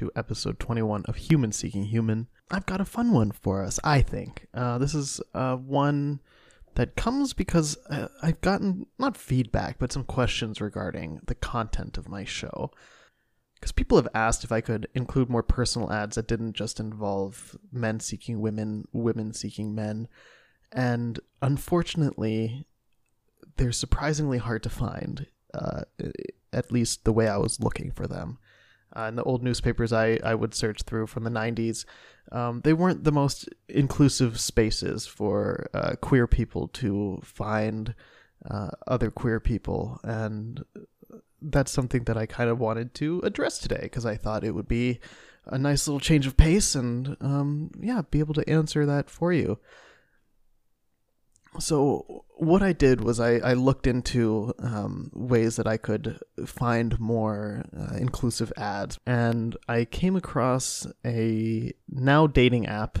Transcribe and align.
to 0.00 0.10
episode 0.16 0.58
21 0.58 1.04
of 1.08 1.16
Human 1.16 1.52
Seeking 1.52 1.84
Human. 1.84 2.26
I've 2.50 2.64
got 2.64 2.80
a 2.80 2.86
fun 2.86 3.12
one 3.12 3.32
for 3.32 3.62
us, 3.62 3.78
I 3.84 4.00
think. 4.00 4.46
Uh, 4.54 4.78
this 4.78 4.94
is 4.94 5.20
uh, 5.34 5.56
one 5.56 6.20
that 6.74 6.96
comes 6.96 7.34
because 7.34 7.76
uh, 7.90 8.08
I've 8.22 8.40
gotten, 8.40 8.86
not 8.98 9.18
feedback, 9.18 9.78
but 9.78 9.92
some 9.92 10.04
questions 10.04 10.58
regarding 10.58 11.20
the 11.26 11.34
content 11.34 11.98
of 11.98 12.08
my 12.08 12.24
show. 12.24 12.70
Because 13.56 13.72
people 13.72 13.98
have 13.98 14.08
asked 14.14 14.42
if 14.42 14.50
I 14.50 14.62
could 14.62 14.88
include 14.94 15.28
more 15.28 15.42
personal 15.42 15.92
ads 15.92 16.16
that 16.16 16.26
didn't 16.26 16.54
just 16.54 16.80
involve 16.80 17.58
men 17.70 18.00
seeking 18.00 18.40
women, 18.40 18.88
women 18.94 19.34
seeking 19.34 19.74
men. 19.74 20.08
And 20.72 21.20
unfortunately, 21.42 22.66
they're 23.58 23.70
surprisingly 23.70 24.38
hard 24.38 24.62
to 24.62 24.70
find, 24.70 25.26
uh, 25.52 25.82
at 26.54 26.72
least 26.72 27.04
the 27.04 27.12
way 27.12 27.28
I 27.28 27.36
was 27.36 27.60
looking 27.60 27.90
for 27.90 28.06
them. 28.06 28.38
Uh, 28.96 29.02
in 29.02 29.16
the 29.16 29.22
old 29.22 29.42
newspapers 29.42 29.92
I, 29.92 30.18
I 30.24 30.34
would 30.34 30.54
search 30.54 30.82
through 30.82 31.06
from 31.06 31.24
the 31.24 31.30
90s, 31.30 31.84
um, 32.32 32.60
they 32.62 32.72
weren't 32.72 33.04
the 33.04 33.12
most 33.12 33.48
inclusive 33.68 34.40
spaces 34.40 35.06
for 35.06 35.68
uh, 35.74 35.92
queer 36.00 36.26
people 36.26 36.68
to 36.68 37.20
find 37.22 37.94
uh, 38.48 38.70
other 38.86 39.10
queer 39.10 39.40
people. 39.40 40.00
And 40.02 40.64
that's 41.42 41.72
something 41.72 42.04
that 42.04 42.16
I 42.16 42.26
kind 42.26 42.50
of 42.50 42.58
wanted 42.58 42.94
to 42.94 43.20
address 43.24 43.58
today 43.58 43.80
because 43.82 44.06
I 44.06 44.16
thought 44.16 44.44
it 44.44 44.54
would 44.54 44.68
be 44.68 45.00
a 45.46 45.58
nice 45.58 45.86
little 45.88 46.00
change 46.00 46.26
of 46.26 46.36
pace 46.36 46.74
and, 46.74 47.16
um, 47.20 47.70
yeah, 47.80 48.02
be 48.10 48.18
able 48.18 48.34
to 48.34 48.48
answer 48.48 48.86
that 48.86 49.08
for 49.08 49.32
you 49.32 49.58
so 51.58 52.24
what 52.36 52.62
I 52.62 52.72
did 52.72 53.02
was 53.02 53.18
I, 53.18 53.36
I 53.38 53.54
looked 53.54 53.86
into 53.86 54.54
um, 54.60 55.10
ways 55.12 55.56
that 55.56 55.66
I 55.66 55.76
could 55.76 56.18
find 56.46 56.98
more 57.00 57.64
uh, 57.76 57.96
inclusive 57.96 58.52
ads, 58.56 58.98
and 59.06 59.56
I 59.68 59.84
came 59.84 60.16
across 60.16 60.86
a 61.04 61.72
now 61.88 62.26
dating 62.26 62.66
app 62.66 62.98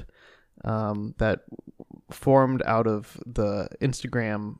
um, 0.64 1.14
that 1.18 1.40
formed 2.10 2.62
out 2.66 2.86
of 2.86 3.18
the 3.24 3.68
Instagram 3.80 4.58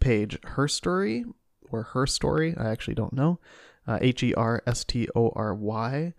page 0.00 0.38
Her 0.44 0.66
Story 0.66 1.24
or 1.70 1.82
Her 1.82 2.06
Story. 2.06 2.54
I 2.56 2.70
actually 2.70 2.94
don't 2.94 3.12
know. 3.12 3.38
Uh, 3.86 3.98
H 4.00 4.22
E 4.22 4.34
R 4.34 4.62
S 4.66 4.84
T 4.84 5.08
O 5.14 5.32
R 5.36 5.54
Y. 5.54 6.14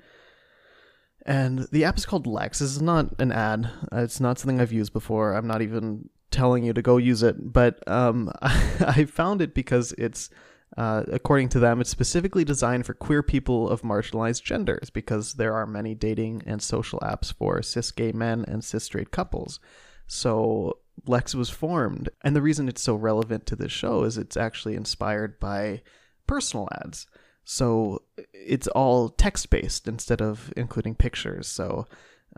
And 1.25 1.67
the 1.73 1.83
app 1.83 1.97
is 1.97 2.05
called 2.05 2.25
Lex. 2.25 2.59
This 2.59 2.71
is 2.71 2.81
not 2.81 3.19
an 3.19 3.33
ad. 3.33 3.69
It's 3.91 4.21
not 4.21 4.39
something 4.39 4.61
I've 4.61 4.71
used 4.71 4.93
before. 4.93 5.33
I'm 5.33 5.47
not 5.47 5.61
even 5.61 6.09
telling 6.37 6.63
you 6.63 6.71
to 6.71 6.81
go 6.81 6.97
use 6.97 7.23
it, 7.23 7.51
but 7.51 7.85
um, 7.87 8.31
I 8.41 9.05
found 9.05 9.41
it 9.41 9.53
because 9.55 9.91
it's, 9.97 10.29
uh, 10.77 11.03
according 11.11 11.49
to 11.49 11.59
them, 11.59 11.81
it's 11.81 11.89
specifically 11.89 12.45
designed 12.45 12.85
for 12.85 12.93
queer 12.93 13.23
people 13.23 13.67
of 13.67 13.81
marginalized 13.81 14.43
genders 14.43 14.91
because 14.91 15.33
there 15.33 15.55
are 15.55 15.65
many 15.65 15.95
dating 15.95 16.43
and 16.45 16.61
social 16.61 16.99
apps 16.99 17.33
for 17.33 17.61
cis 17.63 17.89
gay 17.91 18.11
men 18.11 18.45
and 18.47 18.63
cis 18.63 18.83
straight 18.83 19.09
couples. 19.09 19.59
So 20.05 20.77
Lex 21.07 21.33
was 21.33 21.49
formed. 21.49 22.09
And 22.23 22.35
the 22.35 22.41
reason 22.41 22.69
it's 22.69 22.83
so 22.83 22.95
relevant 22.95 23.47
to 23.47 23.55
this 23.55 23.71
show 23.71 24.03
is 24.03 24.17
it's 24.17 24.37
actually 24.37 24.75
inspired 24.75 25.39
by 25.39 25.81
personal 26.27 26.69
ads. 26.83 27.07
So 27.45 28.03
it's 28.33 28.67
all 28.67 29.09
text 29.09 29.49
based 29.49 29.87
instead 29.87 30.21
of 30.21 30.53
including 30.55 30.93
pictures. 30.95 31.47
So 31.47 31.87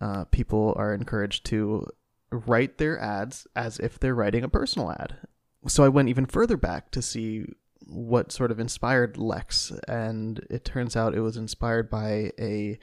uh, 0.01 0.25
people 0.25 0.73
are 0.77 0.93
encouraged 0.93 1.45
to 1.47 1.85
write 2.31 2.77
their 2.77 2.99
ads 2.99 3.47
as 3.55 3.79
if 3.79 3.99
they're 3.99 4.15
writing 4.15 4.43
a 4.43 4.49
personal 4.49 4.91
ad. 4.91 5.17
So 5.67 5.83
I 5.83 5.89
went 5.89 6.09
even 6.09 6.25
further 6.25 6.57
back 6.57 6.91
to 6.91 7.01
see 7.01 7.45
what 7.85 8.31
sort 8.31 8.51
of 8.51 8.59
inspired 8.59 9.17
Lex, 9.17 9.71
and 9.87 10.45
it 10.49 10.63
turns 10.63 10.95
out 10.95 11.15
it 11.15 11.21
was 11.21 11.37
inspired 11.37 11.89
by 11.89 12.31
a 12.39 12.77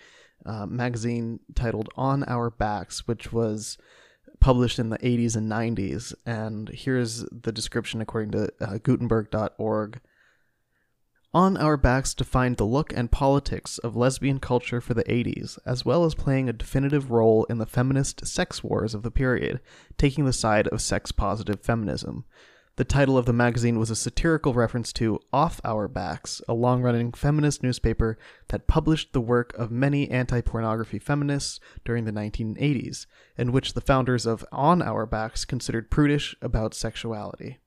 uh, 0.45 0.67
magazine 0.67 1.41
titled 1.55 1.89
On 1.97 2.25
Our 2.25 2.51
Backs, 2.51 3.06
which 3.06 3.33
was 3.33 3.79
published 4.41 4.79
in 4.79 4.91
the 4.91 4.99
80s 4.99 5.37
and 5.37 5.51
90s. 5.51 6.15
And 6.25 6.69
here's 6.69 7.25
the 7.31 7.53
description 7.53 8.01
according 8.01 8.33
to 8.33 8.53
uh, 8.61 8.79
Gutenberg.org. 8.79 10.01
On 11.37 11.59
Our 11.59 11.77
Backs 11.77 12.15
defined 12.15 12.57
the 12.57 12.65
look 12.65 12.95
and 12.95 13.11
politics 13.11 13.77
of 13.77 13.95
lesbian 13.95 14.41
culture 14.41 14.81
for 14.81 14.95
the 14.95 15.05
80s, 15.05 15.59
as 15.67 15.85
well 15.85 16.07
as 16.07 16.15
playing 16.15 16.49
a 16.49 16.55
definitive 16.55 17.11
role 17.11 17.45
in 17.51 17.59
the 17.59 17.67
feminist 17.67 18.27
sex 18.27 18.65
wars 18.65 18.95
of 18.95 19.03
the 19.03 19.11
period, 19.11 19.61
taking 19.99 20.25
the 20.25 20.33
side 20.33 20.67
of 20.69 20.81
sex 20.81 21.13
positive 21.13 21.61
feminism. 21.61 22.25
The 22.77 22.85
title 22.85 23.19
of 23.19 23.27
the 23.27 23.35
magazine 23.35 23.79
was 23.79 23.91
a 23.91 23.97
satirical 23.97 24.55
reference 24.55 24.95
to 24.95 25.21
Off 25.31 25.61
Our 25.63 25.89
Backs, 25.89 26.41
a 26.49 26.55
long 26.55 26.81
running 26.81 27.13
feminist 27.13 27.63
newspaper 27.63 28.17
that 28.49 28.67
published 28.67 29.13
the 29.13 29.21
work 29.21 29.53
of 29.59 29.71
many 29.71 30.11
anti 30.11 30.41
pornography 30.41 30.99
feminists 30.99 31.61
during 31.85 32.07
the 32.07 32.13
1980s, 32.13 33.05
and 33.37 33.53
which 33.53 33.75
the 33.75 33.83
founders 33.83 34.25
of 34.25 34.43
On 34.53 34.81
Our 34.81 35.05
Backs 35.05 35.45
considered 35.45 35.91
prudish 35.91 36.35
about 36.41 36.73
sexuality. 36.73 37.59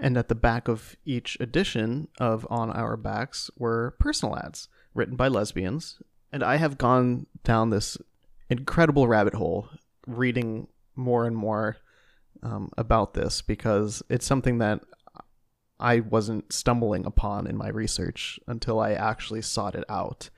And 0.00 0.16
at 0.16 0.28
the 0.28 0.34
back 0.34 0.68
of 0.68 0.96
each 1.04 1.36
edition 1.40 2.08
of 2.20 2.46
On 2.50 2.70
Our 2.70 2.96
Backs 2.96 3.50
were 3.56 3.96
personal 3.98 4.36
ads 4.36 4.68
written 4.94 5.16
by 5.16 5.28
lesbians. 5.28 6.00
And 6.32 6.42
I 6.42 6.56
have 6.56 6.78
gone 6.78 7.26
down 7.42 7.70
this 7.70 7.98
incredible 8.48 9.08
rabbit 9.08 9.34
hole 9.34 9.68
reading 10.06 10.68
more 10.94 11.26
and 11.26 11.36
more 11.36 11.78
um, 12.42 12.70
about 12.76 13.14
this 13.14 13.42
because 13.42 14.02
it's 14.08 14.26
something 14.26 14.58
that 14.58 14.80
I 15.80 16.00
wasn't 16.00 16.52
stumbling 16.52 17.06
upon 17.06 17.46
in 17.46 17.56
my 17.56 17.68
research 17.68 18.40
until 18.46 18.80
I 18.80 18.92
actually 18.92 19.42
sought 19.42 19.74
it 19.74 19.84
out. 19.88 20.30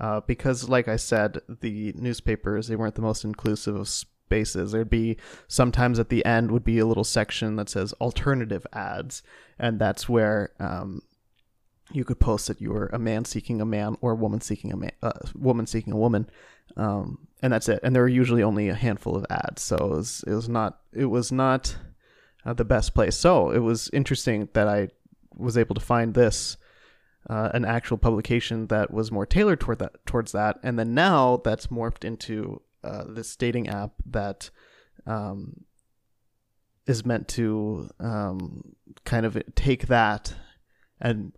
Uh, 0.00 0.20
because, 0.20 0.68
like 0.68 0.86
I 0.86 0.96
said, 0.96 1.40
the 1.60 1.92
newspapers 1.96 2.68
they 2.68 2.76
weren't 2.76 2.94
the 2.94 3.02
most 3.02 3.24
inclusive 3.24 3.74
of 3.74 3.88
spaces. 4.28 4.72
There'd 4.72 4.90
be 4.90 5.16
sometimes 5.46 5.98
at 5.98 6.10
the 6.10 6.22
end 6.26 6.50
would 6.50 6.64
be 6.64 6.78
a 6.78 6.86
little 6.86 7.04
section 7.04 7.56
that 7.56 7.70
says 7.70 7.94
alternative 7.94 8.66
ads, 8.74 9.22
and 9.58 9.78
that's 9.78 10.06
where 10.06 10.50
um, 10.60 11.00
you 11.92 12.04
could 12.04 12.20
post 12.20 12.46
that 12.48 12.60
you 12.60 12.70
were 12.72 12.90
a 12.92 12.98
man 12.98 13.24
seeking 13.24 13.62
a 13.62 13.64
man 13.64 13.96
or 14.02 14.12
a 14.12 14.16
woman 14.16 14.42
seeking 14.42 14.70
a 14.70 14.76
man, 14.76 14.92
uh, 15.02 15.12
woman 15.34 15.66
seeking 15.66 15.94
a 15.94 15.96
woman, 15.96 16.28
um, 16.76 17.26
and 17.40 17.52
that's 17.52 17.70
it. 17.70 17.80
And 17.82 17.94
there 17.94 18.02
were 18.02 18.08
usually 18.08 18.42
only 18.42 18.68
a 18.68 18.74
handful 18.74 19.16
of 19.16 19.24
ads, 19.30 19.62
so 19.62 19.76
it 19.76 19.88
was 19.88 20.24
it 20.26 20.34
was 20.34 20.48
not 20.48 20.80
it 20.92 21.06
was 21.06 21.32
not 21.32 21.74
uh, 22.44 22.52
the 22.52 22.66
best 22.66 22.94
place. 22.94 23.16
So 23.16 23.50
it 23.50 23.60
was 23.60 23.88
interesting 23.94 24.50
that 24.52 24.68
I 24.68 24.88
was 25.34 25.56
able 25.56 25.74
to 25.74 25.80
find 25.80 26.14
this. 26.14 26.56
Uh, 27.28 27.50
an 27.52 27.62
actual 27.62 27.98
publication 27.98 28.68
that 28.68 28.90
was 28.90 29.12
more 29.12 29.26
tailored 29.26 29.60
toward 29.60 29.78
that 29.78 29.92
towards 30.06 30.32
that, 30.32 30.58
and 30.62 30.78
then 30.78 30.94
now 30.94 31.38
that's 31.44 31.66
morphed 31.66 32.02
into 32.02 32.62
uh, 32.84 33.04
this 33.08 33.34
dating 33.36 33.68
app 33.68 33.92
that 34.06 34.50
um, 35.06 35.64
is 36.86 37.04
meant 37.04 37.28
to 37.28 37.88
um, 38.00 38.74
kind 39.04 39.26
of 39.26 39.40
take 39.54 39.86
that 39.88 40.34
and 41.00 41.32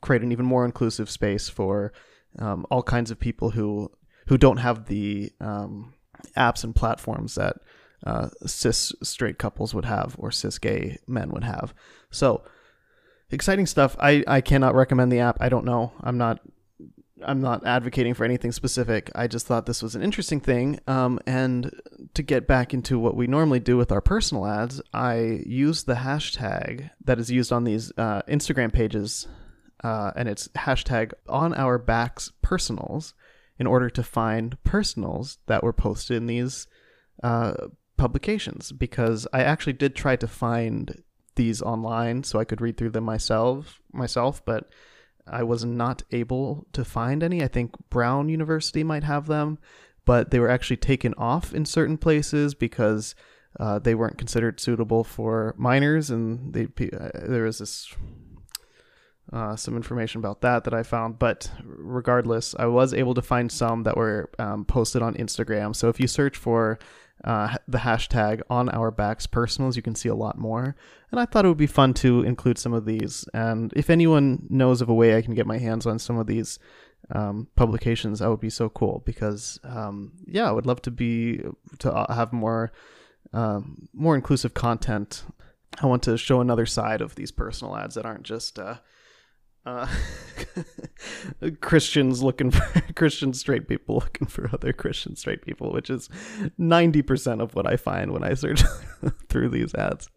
create 0.00 0.22
an 0.22 0.32
even 0.32 0.46
more 0.46 0.64
inclusive 0.64 1.08
space 1.08 1.48
for 1.48 1.92
um, 2.38 2.66
all 2.70 2.82
kinds 2.82 3.10
of 3.10 3.18
people 3.18 3.50
who 3.50 3.90
who 4.26 4.38
don't 4.38 4.56
have 4.56 4.86
the 4.86 5.30
um, 5.40 5.92
apps 6.36 6.64
and 6.64 6.74
platforms 6.74 7.34
that 7.34 7.56
uh, 8.06 8.28
cis 8.46 8.92
straight 9.02 9.38
couples 9.38 9.74
would 9.74 9.84
have 9.84 10.14
or 10.18 10.30
cis 10.30 10.58
gay 10.58 10.98
men 11.06 11.30
would 11.30 11.44
have. 11.44 11.74
So 12.10 12.42
exciting 13.30 13.66
stuff. 13.66 13.96
I, 13.98 14.24
I 14.26 14.40
cannot 14.40 14.74
recommend 14.74 15.12
the 15.12 15.20
app. 15.20 15.38
I 15.40 15.48
don't 15.48 15.64
know. 15.64 15.92
I'm 16.02 16.18
not 16.18 16.40
I'm 17.26 17.40
not 17.40 17.66
advocating 17.66 18.14
for 18.14 18.24
anything 18.24 18.52
specific. 18.52 19.10
I 19.14 19.26
just 19.26 19.46
thought 19.46 19.66
this 19.66 19.82
was 19.82 19.94
an 19.94 20.02
interesting 20.02 20.40
thing. 20.40 20.80
Um, 20.86 21.18
and 21.26 21.70
to 22.14 22.22
get 22.22 22.46
back 22.46 22.74
into 22.74 22.98
what 22.98 23.16
we 23.16 23.26
normally 23.26 23.60
do 23.60 23.76
with 23.76 23.92
our 23.92 24.00
personal 24.00 24.46
ads, 24.46 24.80
I 24.92 25.42
use 25.46 25.84
the 25.84 25.94
hashtag 25.94 26.90
that 27.04 27.18
is 27.18 27.30
used 27.30 27.52
on 27.52 27.64
these 27.64 27.92
uh, 27.96 28.22
Instagram 28.28 28.72
pages, 28.72 29.26
uh, 29.82 30.12
and 30.16 30.28
it's 30.28 30.48
hashtag 30.48 31.12
on 31.28 31.54
our 31.54 31.78
backs 31.78 32.32
personals 32.42 33.14
in 33.58 33.66
order 33.66 33.88
to 33.90 34.02
find 34.02 34.62
personals 34.64 35.38
that 35.46 35.62
were 35.62 35.72
posted 35.72 36.16
in 36.16 36.26
these 36.26 36.66
uh, 37.22 37.54
publications 37.96 38.72
because 38.72 39.26
I 39.32 39.42
actually 39.42 39.74
did 39.74 39.94
try 39.94 40.16
to 40.16 40.26
find 40.26 41.02
these 41.36 41.62
online 41.62 42.24
so 42.24 42.38
I 42.38 42.44
could 42.44 42.60
read 42.60 42.76
through 42.76 42.90
them 42.90 43.04
myself 43.04 43.80
myself, 43.92 44.44
but 44.44 44.68
I 45.26 45.42
was 45.42 45.64
not 45.64 46.02
able 46.10 46.66
to 46.72 46.84
find 46.84 47.22
any. 47.22 47.42
I 47.42 47.48
think 47.48 47.72
Brown 47.90 48.28
University 48.28 48.84
might 48.84 49.04
have 49.04 49.26
them, 49.26 49.58
but 50.04 50.30
they 50.30 50.38
were 50.38 50.50
actually 50.50 50.76
taken 50.76 51.14
off 51.14 51.54
in 51.54 51.64
certain 51.64 51.96
places 51.96 52.54
because 52.54 53.14
uh, 53.58 53.78
they 53.78 53.94
weren't 53.94 54.18
considered 54.18 54.60
suitable 54.60 55.04
for 55.04 55.54
minors, 55.56 56.10
and 56.10 56.52
they, 56.52 56.64
uh, 56.64 57.10
there 57.14 57.44
was 57.44 57.58
this 57.58 57.94
uh, 59.32 59.56
some 59.56 59.76
information 59.76 60.18
about 60.18 60.40
that 60.42 60.64
that 60.64 60.74
I 60.74 60.82
found. 60.82 61.18
But 61.18 61.50
regardless, 61.64 62.54
I 62.58 62.66
was 62.66 62.92
able 62.92 63.14
to 63.14 63.22
find 63.22 63.50
some 63.50 63.82
that 63.84 63.96
were 63.96 64.30
um, 64.38 64.64
posted 64.64 65.02
on 65.02 65.14
Instagram. 65.14 65.74
So 65.74 65.88
if 65.88 65.98
you 65.98 66.06
search 66.06 66.36
for 66.36 66.78
uh, 67.22 67.56
the 67.66 67.78
hashtag 67.78 68.42
on 68.50 68.68
our 68.68 68.90
backs 68.90 69.26
personals, 69.26 69.76
you 69.76 69.82
can 69.82 69.94
see 69.94 70.08
a 70.08 70.14
lot 70.14 70.38
more. 70.38 70.76
And 71.10 71.20
I 71.20 71.24
thought 71.24 71.44
it 71.44 71.48
would 71.48 71.56
be 71.56 71.66
fun 71.66 71.94
to 71.94 72.22
include 72.22 72.58
some 72.58 72.74
of 72.74 72.84
these. 72.84 73.26
And 73.32 73.72
if 73.74 73.88
anyone 73.88 74.46
knows 74.50 74.80
of 74.80 74.88
a 74.88 74.94
way 74.94 75.16
I 75.16 75.22
can 75.22 75.34
get 75.34 75.46
my 75.46 75.58
hands 75.58 75.86
on 75.86 75.98
some 75.98 76.18
of 76.18 76.26
these 76.26 76.58
um, 77.10 77.48
publications, 77.56 78.18
that 78.18 78.28
would 78.28 78.40
be 78.40 78.50
so 78.50 78.68
cool 78.68 79.02
because 79.06 79.58
um, 79.64 80.12
yeah, 80.26 80.48
I 80.48 80.52
would 80.52 80.66
love 80.66 80.82
to 80.82 80.90
be 80.90 81.42
to 81.78 81.92
uh, 81.92 82.12
have 82.12 82.32
more 82.32 82.72
um, 83.32 83.88
more 83.92 84.14
inclusive 84.14 84.54
content. 84.54 85.24
I 85.82 85.86
want 85.86 86.02
to 86.04 86.16
show 86.16 86.40
another 86.40 86.66
side 86.66 87.00
of 87.00 87.14
these 87.16 87.32
personal 87.32 87.76
ads 87.76 87.94
that 87.96 88.06
aren't 88.06 88.22
just 88.22 88.58
uh, 88.58 88.76
uh, 89.66 89.86
Christians 91.60 92.22
looking 92.22 92.50
for 92.50 92.80
Christian 92.94 93.32
straight 93.32 93.68
people 93.68 93.96
looking 93.96 94.26
for 94.26 94.50
other 94.52 94.72
Christian 94.72 95.16
straight 95.16 95.42
people, 95.42 95.72
which 95.72 95.90
is 95.90 96.08
90% 96.58 97.40
of 97.40 97.54
what 97.54 97.66
I 97.66 97.76
find 97.76 98.12
when 98.12 98.24
I 98.24 98.34
search 98.34 98.62
through 99.28 99.50
these 99.50 99.74
ads. 99.74 100.08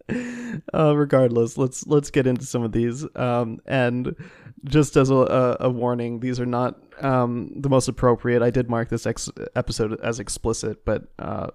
Uh, 0.73 0.95
regardless, 0.95 1.57
let's 1.57 1.85
let's 1.87 2.09
get 2.11 2.27
into 2.27 2.45
some 2.45 2.63
of 2.63 2.71
these. 2.71 3.05
Um, 3.15 3.59
and 3.65 4.15
just 4.65 4.97
as 4.97 5.09
a, 5.09 5.57
a, 5.59 5.69
warning, 5.69 6.19
these 6.19 6.39
are 6.39 6.45
not 6.45 6.79
um, 7.01 7.51
the 7.55 7.69
most 7.69 7.87
appropriate. 7.87 8.41
I 8.41 8.49
did 8.49 8.69
mark 8.69 8.89
this 8.89 9.05
ex- 9.05 9.29
episode 9.55 9.99
as 10.01 10.19
explicit, 10.19 10.83
but 10.83 11.07
uh, 11.19 11.47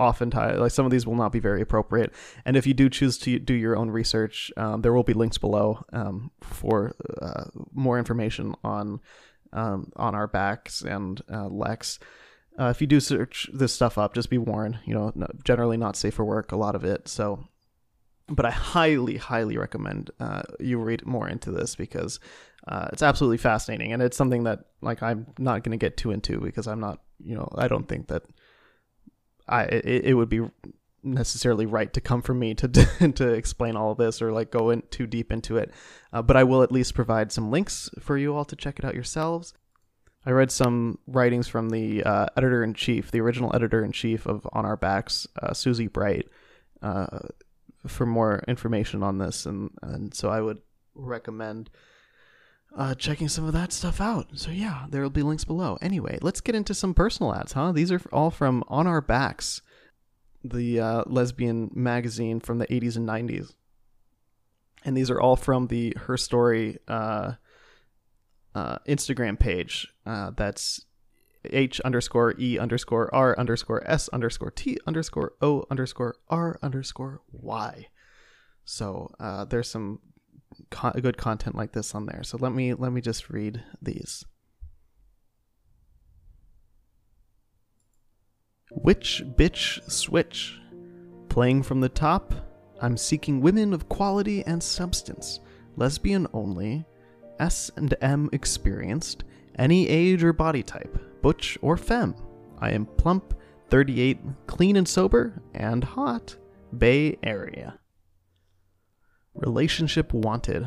oftentimes 0.00 0.58
like 0.58 0.72
some 0.72 0.86
of 0.86 0.90
these 0.90 1.06
will 1.06 1.14
not 1.14 1.30
be 1.30 1.38
very 1.38 1.60
appropriate. 1.60 2.12
And 2.44 2.56
if 2.56 2.66
you 2.66 2.74
do 2.74 2.88
choose 2.88 3.18
to 3.18 3.38
do 3.38 3.54
your 3.54 3.76
own 3.76 3.90
research 3.90 4.50
um, 4.56 4.80
there 4.82 4.92
will 4.92 5.02
be 5.02 5.12
links 5.12 5.38
below 5.38 5.84
um, 5.92 6.30
for 6.40 6.96
uh, 7.20 7.44
more 7.72 7.98
information 7.98 8.54
on 8.64 9.00
um, 9.52 9.92
on 9.96 10.14
our 10.14 10.26
backs 10.26 10.82
and 10.82 11.20
uh, 11.30 11.48
lex. 11.48 11.98
Uh, 12.58 12.68
if 12.68 12.80
you 12.80 12.86
do 12.86 13.00
search 13.00 13.48
this 13.52 13.72
stuff 13.72 13.98
up 13.98 14.14
just 14.14 14.30
be 14.30 14.38
warned 14.38 14.78
you 14.84 14.94
know 14.94 15.12
generally 15.44 15.76
not 15.76 15.96
safe 15.96 16.14
for 16.14 16.24
work 16.24 16.50
a 16.50 16.56
lot 16.56 16.74
of 16.74 16.84
it. 16.84 17.06
So 17.06 17.46
but 18.32 18.46
i 18.46 18.50
highly 18.50 19.16
highly 19.16 19.58
recommend 19.58 20.10
uh, 20.18 20.42
you 20.58 20.78
read 20.78 21.04
more 21.04 21.28
into 21.28 21.50
this 21.50 21.76
because 21.76 22.20
uh, 22.68 22.88
it's 22.92 23.02
absolutely 23.02 23.38
fascinating. 23.38 23.92
And 23.92 24.02
it's 24.02 24.16
something 24.16 24.44
that 24.44 24.60
like 24.80 25.02
i'm 25.02 25.26
not 25.38 25.62
going 25.62 25.78
to 25.78 25.84
get 25.84 25.96
too 25.96 26.10
into 26.10 26.40
because 26.40 26.66
i'm 26.66 26.80
not 26.80 27.00
you 27.22 27.34
know 27.34 27.48
i 27.56 27.68
don't 27.68 27.88
think 27.88 28.08
that 28.08 28.22
I 29.50 29.64
it, 29.64 30.04
it 30.06 30.14
would 30.14 30.28
be 30.28 30.48
necessarily 31.02 31.66
right 31.66 31.92
to 31.92 32.00
come 32.00 32.22
from 32.22 32.38
me 32.38 32.54
to 32.54 32.68
to 32.68 33.28
explain 33.28 33.76
all 33.76 33.94
this 33.94 34.22
or 34.22 34.32
like 34.32 34.50
go 34.50 34.70
in 34.70 34.82
too 34.90 35.06
deep 35.06 35.32
into 35.32 35.56
it. 35.56 35.70
Uh, 36.12 36.22
but 36.22 36.36
I 36.36 36.44
will 36.44 36.62
at 36.62 36.72
least 36.72 36.94
provide 36.94 37.32
some 37.32 37.50
links 37.50 37.90
for 37.98 38.16
you 38.16 38.34
all 38.34 38.44
to 38.46 38.56
check 38.56 38.78
it 38.78 38.84
out 38.84 38.94
yourselves. 38.94 39.54
I 40.26 40.32
read 40.32 40.50
some 40.50 40.98
writings 41.06 41.48
from 41.48 41.70
the 41.70 42.04
uh, 42.04 42.26
editor 42.36 42.62
in 42.62 42.74
chief, 42.74 43.10
the 43.10 43.20
original 43.20 43.54
editor 43.54 43.82
in 43.82 43.90
chief 43.92 44.26
of 44.26 44.46
On 44.52 44.66
Our 44.66 44.76
Backs, 44.76 45.26
uh, 45.42 45.54
Susie 45.54 45.86
Bright, 45.86 46.28
uh, 46.82 47.20
for 47.86 48.04
more 48.04 48.44
information 48.46 49.02
on 49.02 49.16
this, 49.16 49.46
and 49.46 49.70
and 49.82 50.12
so 50.12 50.28
I 50.28 50.42
would 50.42 50.60
recommend 50.94 51.70
uh, 52.76 52.94
checking 52.94 53.28
some 53.28 53.44
of 53.44 53.52
that 53.52 53.72
stuff 53.72 54.00
out. 54.00 54.28
So 54.34 54.50
yeah, 54.50 54.86
there 54.88 55.02
will 55.02 55.10
be 55.10 55.22
links 55.22 55.44
below. 55.44 55.78
Anyway, 55.80 56.18
let's 56.22 56.40
get 56.40 56.54
into 56.54 56.74
some 56.74 56.94
personal 56.94 57.34
ads, 57.34 57.52
huh? 57.52 57.72
These 57.72 57.92
are 57.92 58.00
all 58.12 58.30
from 58.30 58.64
On 58.68 58.86
Our 58.86 59.00
Backs, 59.00 59.62
the 60.44 60.80
uh, 60.80 61.02
lesbian 61.06 61.70
magazine 61.74 62.40
from 62.40 62.58
the 62.58 62.66
80s 62.66 62.96
and 62.96 63.08
90s. 63.08 63.52
And 64.84 64.96
these 64.96 65.10
are 65.10 65.20
all 65.20 65.36
from 65.36 65.66
the 65.66 65.94
Her 65.96 66.16
Story 66.16 66.78
uh, 66.88 67.32
uh, 68.54 68.78
Instagram 68.88 69.38
page. 69.38 69.88
Uh, 70.06 70.30
that's 70.36 70.86
H 71.44 71.80
underscore 71.80 72.34
E 72.38 72.58
underscore 72.58 73.14
R 73.14 73.38
underscore 73.38 73.82
S 73.88 74.08
underscore 74.08 74.50
T 74.50 74.78
underscore 74.86 75.32
O 75.40 75.64
underscore 75.70 76.16
R 76.28 76.58
underscore 76.62 77.22
Y. 77.32 77.88
So 78.64 79.10
uh, 79.18 79.44
there's 79.46 79.68
some 79.68 80.00
co- 80.70 80.92
good 80.92 81.16
content 81.16 81.56
like 81.56 81.72
this 81.72 81.94
on 81.94 82.06
there. 82.06 82.22
So 82.22 82.38
let 82.40 82.52
me 82.52 82.74
let 82.74 82.92
me 82.92 83.00
just 83.00 83.30
read 83.30 83.62
these. 83.82 84.24
Which 88.70 89.22
bitch 89.36 89.90
switch? 89.90 90.56
Playing 91.28 91.62
from 91.62 91.80
the 91.80 91.88
top, 91.88 92.34
I'm 92.80 92.96
seeking 92.96 93.40
women 93.40 93.72
of 93.72 93.88
quality 93.88 94.44
and 94.44 94.62
substance, 94.62 95.40
lesbian 95.76 96.26
only, 96.32 96.84
S 97.38 97.70
and 97.76 97.94
M 98.00 98.28
experienced, 98.32 99.24
any 99.58 99.88
age 99.88 100.22
or 100.22 100.32
body 100.32 100.62
type, 100.62 100.98
butch 101.22 101.58
or 101.62 101.76
femme. 101.76 102.14
I 102.58 102.70
am 102.70 102.86
plump, 102.86 103.34
38, 103.70 104.18
clean 104.46 104.76
and 104.76 104.88
sober, 104.88 105.42
and 105.54 105.82
hot. 105.82 106.36
Bay 106.76 107.18
Area. 107.22 107.79
Relationship 109.40 110.12
wanted. 110.12 110.66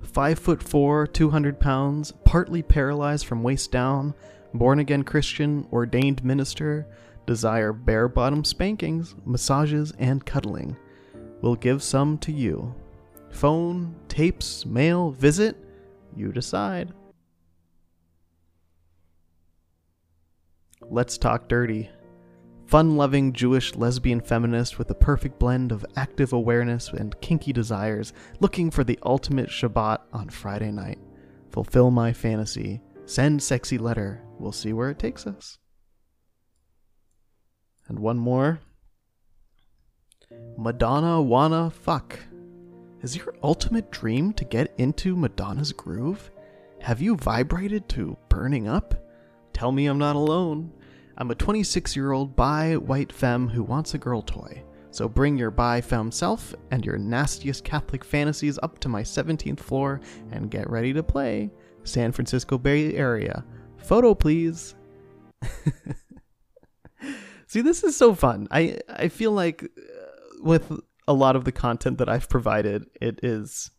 Five 0.00 0.38
foot 0.38 0.62
four, 0.62 1.06
200 1.06 1.58
pounds, 1.58 2.12
partly 2.24 2.62
paralyzed 2.62 3.26
from 3.26 3.42
waist 3.42 3.72
down, 3.72 4.14
born 4.54 4.78
again 4.78 5.02
Christian, 5.02 5.66
ordained 5.72 6.24
minister, 6.24 6.86
desire 7.26 7.72
bare 7.72 8.08
bottom 8.08 8.44
spankings, 8.44 9.16
massages, 9.24 9.92
and 9.98 10.24
cuddling. 10.24 10.76
We'll 11.40 11.56
give 11.56 11.82
some 11.82 12.18
to 12.18 12.32
you. 12.32 12.74
Phone, 13.30 13.96
tapes, 14.08 14.64
mail, 14.66 15.10
visit, 15.10 15.56
you 16.14 16.30
decide. 16.30 16.92
Let's 20.82 21.18
talk 21.18 21.48
dirty 21.48 21.90
fun 22.72 22.96
loving 22.96 23.34
Jewish 23.34 23.74
lesbian 23.74 24.18
feminist 24.18 24.78
with 24.78 24.90
a 24.90 24.94
perfect 24.94 25.38
blend 25.38 25.72
of 25.72 25.84
active 25.96 26.32
awareness 26.32 26.88
and 26.88 27.20
kinky 27.20 27.52
desires, 27.52 28.14
looking 28.40 28.70
for 28.70 28.82
the 28.82 28.98
ultimate 29.02 29.50
Shabbat 29.50 29.98
on 30.14 30.30
Friday 30.30 30.70
night. 30.70 30.98
Fulfill 31.50 31.90
my 31.90 32.14
fantasy. 32.14 32.80
Send 33.04 33.42
sexy 33.42 33.76
letter. 33.76 34.22
We'll 34.38 34.52
see 34.52 34.72
where 34.72 34.88
it 34.88 34.98
takes 34.98 35.26
us. 35.26 35.58
And 37.88 37.98
one 37.98 38.16
more. 38.16 38.60
Madonna 40.56 41.20
wanna 41.20 41.68
fuck. 41.68 42.18
Is 43.02 43.18
your 43.18 43.34
ultimate 43.42 43.90
dream 43.92 44.32
to 44.32 44.46
get 44.46 44.72
into 44.78 45.14
Madonna's 45.14 45.74
groove? 45.74 46.30
Have 46.80 47.02
you 47.02 47.16
vibrated 47.16 47.90
to 47.90 48.16
burning 48.30 48.66
up? 48.66 48.94
Tell 49.52 49.72
me 49.72 49.84
I'm 49.84 49.98
not 49.98 50.16
alone. 50.16 50.72
I'm 51.18 51.30
a 51.30 51.34
26 51.34 51.94
year 51.94 52.12
old 52.12 52.34
bi 52.34 52.76
white 52.76 53.12
femme 53.12 53.48
who 53.48 53.62
wants 53.62 53.94
a 53.94 53.98
girl 53.98 54.22
toy. 54.22 54.62
So 54.90 55.08
bring 55.08 55.38
your 55.38 55.50
bi 55.50 55.80
femme 55.80 56.12
self 56.12 56.54
and 56.70 56.84
your 56.84 56.98
nastiest 56.98 57.64
Catholic 57.64 58.04
fantasies 58.04 58.58
up 58.62 58.78
to 58.80 58.88
my 58.88 59.02
17th 59.02 59.60
floor 59.60 60.00
and 60.30 60.50
get 60.50 60.68
ready 60.68 60.92
to 60.92 61.02
play. 61.02 61.50
San 61.84 62.12
Francisco 62.12 62.58
Bay 62.58 62.94
Area. 62.94 63.44
Photo, 63.78 64.14
please. 64.14 64.74
See, 67.46 67.60
this 67.60 67.82
is 67.82 67.96
so 67.96 68.14
fun. 68.14 68.48
I 68.50 68.78
I 68.88 69.08
feel 69.08 69.32
like 69.32 69.64
uh, 69.64 69.68
with 70.40 70.72
a 71.08 71.12
lot 71.12 71.36
of 71.36 71.44
the 71.44 71.52
content 71.52 71.98
that 71.98 72.08
I've 72.08 72.28
provided, 72.28 72.86
it 73.00 73.20
is 73.22 73.70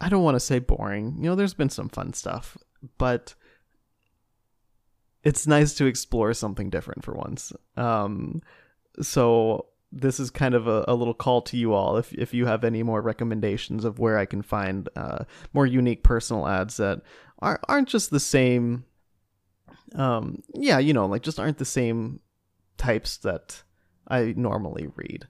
I 0.00 0.08
don't 0.08 0.22
want 0.24 0.34
to 0.36 0.40
say 0.40 0.58
boring. 0.58 1.16
You 1.18 1.30
know, 1.30 1.34
there's 1.34 1.54
been 1.54 1.70
some 1.70 1.88
fun 1.88 2.12
stuff, 2.12 2.56
but 2.98 3.34
it's 5.24 5.46
nice 5.46 5.74
to 5.74 5.86
explore 5.86 6.34
something 6.34 6.70
different 6.70 7.04
for 7.04 7.14
once. 7.14 7.52
Um, 7.76 8.42
so 9.00 9.66
this 9.90 10.20
is 10.20 10.30
kind 10.30 10.54
of 10.54 10.66
a, 10.66 10.84
a, 10.86 10.94
little 10.94 11.14
call 11.14 11.40
to 11.40 11.56
you 11.56 11.72
all 11.72 11.96
if 11.96 12.12
if 12.14 12.34
you 12.34 12.46
have 12.46 12.64
any 12.64 12.82
more 12.82 13.00
recommendations 13.00 13.84
of 13.84 13.98
where 13.98 14.18
I 14.18 14.26
can 14.26 14.42
find 14.42 14.88
uh, 14.96 15.24
more 15.52 15.66
unique 15.66 16.02
personal 16.02 16.46
ads 16.46 16.76
that 16.76 17.02
are, 17.38 17.60
aren't 17.68 17.88
just 17.88 18.10
the 18.10 18.20
same. 18.20 18.84
Um, 19.94 20.42
yeah, 20.54 20.78
you 20.78 20.92
know, 20.92 21.06
like 21.06 21.22
just 21.22 21.40
aren't 21.40 21.58
the 21.58 21.64
same 21.64 22.20
types 22.76 23.16
that 23.18 23.62
I 24.08 24.34
normally 24.36 24.88
read, 24.96 25.28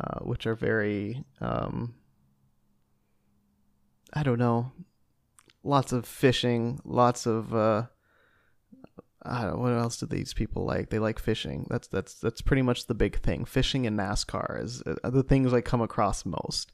uh, 0.00 0.20
which 0.20 0.46
are 0.46 0.54
very, 0.54 1.22
um, 1.40 1.94
I 4.12 4.22
don't 4.22 4.38
know, 4.38 4.72
lots 5.62 5.92
of 5.92 6.06
fishing, 6.06 6.80
lots 6.84 7.26
of 7.26 7.54
uh, 7.54 7.82
what 9.26 9.72
else 9.72 9.98
do 9.98 10.06
these 10.06 10.32
people 10.32 10.64
like? 10.64 10.90
They 10.90 10.98
like 10.98 11.18
fishing. 11.18 11.66
That's 11.68 11.88
that's 11.88 12.14
that's 12.14 12.40
pretty 12.40 12.62
much 12.62 12.86
the 12.86 12.94
big 12.94 13.20
thing. 13.20 13.44
Fishing 13.44 13.86
and 13.86 13.98
NASCAR 13.98 14.62
is 14.62 14.82
uh, 14.86 15.10
the 15.10 15.22
things 15.22 15.52
I 15.52 15.60
come 15.60 15.80
across 15.82 16.24
most. 16.24 16.72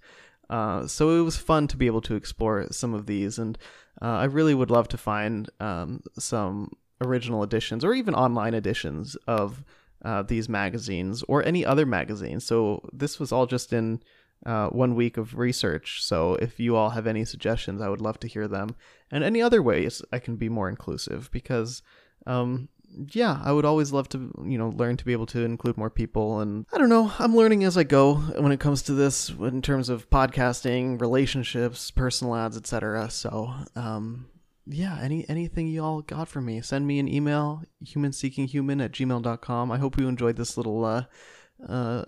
Uh, 0.51 0.87
so 0.87 1.19
it 1.19 1.23
was 1.23 1.37
fun 1.37 1.67
to 1.69 1.77
be 1.77 1.87
able 1.87 2.03
to 2.03 2.15
explore 2.15 2.67
some 2.71 2.93
of 2.95 3.07
these, 3.07 3.39
and 3.39 3.57
uh, 4.03 4.07
I 4.07 4.25
really 4.25 4.55
would 4.55 4.71
love 4.71 4.89
to 4.89 4.99
find 4.99 5.49
um, 5.61 6.03
some 6.19 6.73
original 7.01 7.43
editions 7.43 7.85
or 7.85 7.95
even 7.95 8.15
online 8.15 8.55
editions 8.55 9.17
of 9.27 9.65
uh, 10.05 10.23
these 10.23 10.49
magazines 10.49 11.23
or 11.29 11.45
any 11.45 11.65
other 11.65 11.87
magazines. 11.87 12.45
So 12.45 12.89
this 12.93 13.19
was 13.19 13.33
all 13.33 13.47
just 13.47 13.73
in 13.73 14.03
uh, 14.45 14.69
one 14.69 14.95
week 14.95 15.17
of 15.17 15.39
research. 15.39 16.03
So 16.05 16.35
if 16.35 16.59
you 16.59 16.77
all 16.77 16.91
have 16.91 17.07
any 17.07 17.25
suggestions, 17.25 17.81
I 17.81 17.89
would 17.89 18.01
love 18.01 18.19
to 18.21 18.29
hear 18.29 18.49
them, 18.49 18.75
and 19.11 19.23
any 19.25 19.41
other 19.41 19.63
ways 19.63 20.03
I 20.13 20.19
can 20.19 20.37
be 20.37 20.49
more 20.49 20.69
inclusive 20.69 21.31
because 21.31 21.83
um, 22.27 22.69
yeah, 23.13 23.41
I 23.43 23.53
would 23.53 23.65
always 23.65 23.93
love 23.93 24.09
to, 24.11 24.19
you 24.45 24.59
know, 24.59 24.69
learn 24.71 24.97
to 24.99 25.05
be 25.05 25.13
able 25.13 25.27
to 25.27 25.45
include 25.45 25.77
more 25.77 25.91
people. 25.91 26.41
And 26.41 26.67
I 26.73 26.79
don't 26.79 26.89
know, 26.89 27.13
I'm 27.19 27.35
learning 27.35 27.65
as 27.65 27.77
I 27.77 27.85
go 27.85 28.15
when 28.15 28.53
it 28.53 28.61
comes 28.61 28.83
to 28.83 28.95
this 28.95 29.31
in 29.31 29.63
terms 29.63 29.89
of 29.89 30.11
podcasting, 30.11 31.01
relationships, 31.01 31.91
personal 31.91 32.35
ads, 32.35 32.57
etc. 32.57 33.11
So, 33.11 33.53
um, 33.75 34.27
yeah, 34.67 34.99
any 35.01 35.29
anything 35.29 35.69
y'all 35.69 36.03
got 36.03 36.29
from 36.29 36.45
me, 36.45 36.61
send 36.61 36.87
me 36.87 36.99
an 36.99 37.09
email, 37.09 37.63
humanseekinghuman 37.85 38.85
at 38.85 38.93
gmail.com. 38.93 39.73
I 39.73 39.79
hope 39.79 39.99
you 39.99 40.07
enjoyed 40.07 40.37
this 40.37 40.57
little 40.57 40.85
uh, 40.85 41.05
uh, 41.67 42.05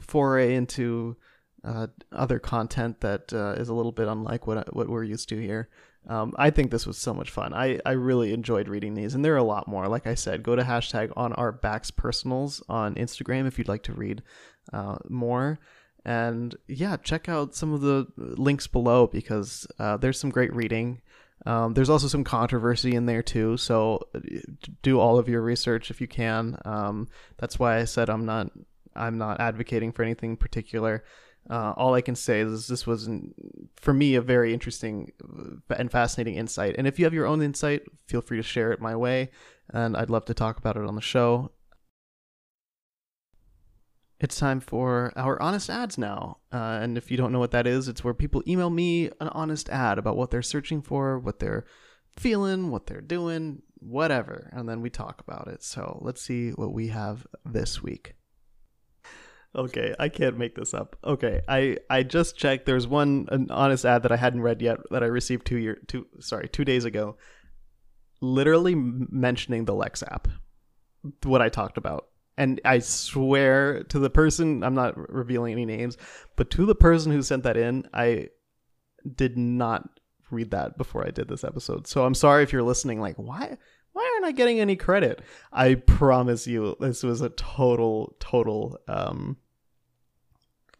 foray 0.00 0.54
into 0.54 1.16
uh, 1.64 1.86
other 2.12 2.38
content 2.38 3.00
that 3.00 3.32
uh, 3.32 3.54
is 3.56 3.68
a 3.68 3.74
little 3.74 3.92
bit 3.92 4.08
unlike 4.08 4.46
what 4.46 4.74
what 4.74 4.88
we're 4.88 5.04
used 5.04 5.28
to 5.30 5.40
here. 5.40 5.68
Um, 6.08 6.32
I 6.36 6.50
think 6.50 6.70
this 6.70 6.86
was 6.86 6.98
so 6.98 7.12
much 7.12 7.30
fun. 7.30 7.52
I, 7.52 7.80
I 7.84 7.92
really 7.92 8.32
enjoyed 8.32 8.68
reading 8.68 8.94
these, 8.94 9.14
and 9.14 9.24
there 9.24 9.34
are 9.34 9.38
a 9.38 9.42
lot 9.44 9.66
more. 9.66 9.88
Like 9.88 10.06
I 10.06 10.14
said, 10.14 10.42
go 10.42 10.54
to 10.54 10.62
hashtag 10.62 11.12
on 11.16 11.32
our 11.32 11.50
backs 11.50 11.90
personals 11.90 12.62
on 12.68 12.94
Instagram 12.94 13.46
if 13.46 13.58
you'd 13.58 13.68
like 13.68 13.82
to 13.84 13.92
read 13.92 14.22
uh, 14.72 14.96
more. 15.08 15.58
And 16.04 16.54
yeah, 16.68 16.96
check 16.96 17.28
out 17.28 17.56
some 17.56 17.72
of 17.72 17.80
the 17.80 18.06
links 18.16 18.68
below 18.68 19.08
because 19.08 19.66
uh, 19.80 19.96
there's 19.96 20.20
some 20.20 20.30
great 20.30 20.54
reading. 20.54 21.02
Um, 21.44 21.74
there's 21.74 21.90
also 21.90 22.06
some 22.06 22.24
controversy 22.24 22.94
in 22.94 23.06
there 23.06 23.22
too, 23.22 23.56
so 23.56 24.08
uh, 24.14 24.20
do 24.82 25.00
all 25.00 25.18
of 25.18 25.28
your 25.28 25.42
research 25.42 25.90
if 25.90 26.00
you 26.00 26.06
can. 26.06 26.58
Um, 26.64 27.08
that's 27.38 27.58
why 27.58 27.78
I 27.78 27.84
said 27.84 28.08
I'm 28.08 28.24
not 28.24 28.50
I'm 28.94 29.18
not 29.18 29.40
advocating 29.40 29.92
for 29.92 30.02
anything 30.02 30.36
particular. 30.36 31.04
Uh, 31.48 31.72
all 31.76 31.94
I 31.94 32.00
can 32.00 32.16
say 32.16 32.40
is 32.40 32.66
this 32.66 32.86
was, 32.86 33.08
for 33.76 33.94
me, 33.94 34.16
a 34.16 34.20
very 34.20 34.52
interesting 34.52 35.12
uh, 35.22 35.74
and 35.76 35.90
fascinating 35.90 36.34
insight. 36.34 36.74
And 36.76 36.86
if 36.86 36.98
you 36.98 37.04
have 37.04 37.14
your 37.14 37.26
own 37.26 37.42
insight, 37.42 37.82
feel 38.06 38.20
free 38.20 38.38
to 38.38 38.42
share 38.42 38.72
it 38.72 38.80
my 38.80 38.96
way, 38.96 39.30
and 39.72 39.96
I'd 39.96 40.10
love 40.10 40.24
to 40.26 40.34
talk 40.34 40.58
about 40.58 40.76
it 40.76 40.84
on 40.84 40.96
the 40.96 41.00
show. 41.00 41.52
It's 44.18 44.38
time 44.38 44.60
for 44.60 45.12
our 45.14 45.40
honest 45.42 45.68
ads 45.68 45.98
now. 45.98 46.38
Uh, 46.50 46.78
and 46.80 46.96
if 46.96 47.10
you 47.10 47.18
don't 47.18 47.32
know 47.32 47.38
what 47.38 47.50
that 47.50 47.66
is, 47.66 47.86
it's 47.86 48.02
where 48.02 48.14
people 48.14 48.42
email 48.48 48.70
me 48.70 49.10
an 49.20 49.28
honest 49.28 49.68
ad 49.68 49.98
about 49.98 50.16
what 50.16 50.30
they're 50.30 50.40
searching 50.40 50.80
for, 50.80 51.18
what 51.18 51.38
they're 51.38 51.66
feeling, 52.16 52.70
what 52.70 52.86
they're 52.86 53.02
doing, 53.02 53.60
whatever. 53.78 54.50
And 54.54 54.66
then 54.66 54.80
we 54.80 54.88
talk 54.88 55.20
about 55.20 55.48
it. 55.48 55.62
So 55.62 55.98
let's 56.00 56.22
see 56.22 56.50
what 56.50 56.72
we 56.72 56.88
have 56.88 57.26
this 57.44 57.82
week. 57.82 58.14
Okay, 59.56 59.94
I 59.98 60.10
can't 60.10 60.36
make 60.36 60.54
this 60.54 60.74
up. 60.74 60.96
Okay, 61.02 61.40
I 61.48 61.78
I 61.88 62.02
just 62.02 62.36
checked. 62.36 62.66
There's 62.66 62.86
one 62.86 63.26
an 63.30 63.50
honest 63.50 63.86
ad 63.86 64.02
that 64.02 64.12
I 64.12 64.16
hadn't 64.16 64.42
read 64.42 64.60
yet 64.60 64.78
that 64.90 65.02
I 65.02 65.06
received 65.06 65.46
two 65.46 65.56
year 65.56 65.78
two 65.86 66.06
sorry 66.20 66.48
two 66.48 66.64
days 66.64 66.84
ago, 66.84 67.16
literally 68.20 68.74
mentioning 68.74 69.64
the 69.64 69.74
Lex 69.74 70.02
app, 70.02 70.28
what 71.22 71.40
I 71.40 71.48
talked 71.48 71.78
about, 71.78 72.08
and 72.36 72.60
I 72.66 72.80
swear 72.80 73.82
to 73.84 73.98
the 73.98 74.10
person 74.10 74.62
I'm 74.62 74.74
not 74.74 74.94
revealing 75.10 75.52
any 75.52 75.64
names, 75.64 75.96
but 76.36 76.50
to 76.50 76.66
the 76.66 76.74
person 76.74 77.10
who 77.10 77.22
sent 77.22 77.44
that 77.44 77.56
in, 77.56 77.88
I 77.94 78.28
did 79.14 79.38
not 79.38 79.88
read 80.30 80.50
that 80.50 80.76
before 80.76 81.06
I 81.06 81.10
did 81.10 81.28
this 81.28 81.44
episode. 81.44 81.86
So 81.86 82.04
I'm 82.04 82.14
sorry 82.14 82.42
if 82.42 82.52
you're 82.52 82.62
listening. 82.62 83.00
Like, 83.00 83.16
why? 83.16 83.56
Why 83.92 84.10
aren't 84.14 84.26
I 84.26 84.32
getting 84.32 84.60
any 84.60 84.76
credit? 84.76 85.22
I 85.50 85.76
promise 85.76 86.46
you, 86.46 86.76
this 86.78 87.02
was 87.02 87.22
a 87.22 87.30
total, 87.30 88.14
total 88.20 88.78
um, 88.88 89.38